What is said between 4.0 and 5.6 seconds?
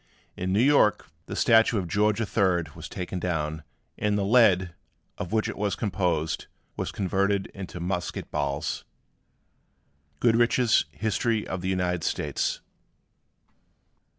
the lead, of which it